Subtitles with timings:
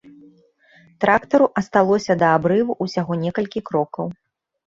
[1.03, 4.07] Трактару асталося да абрыву ўсяго некалькі крокаў.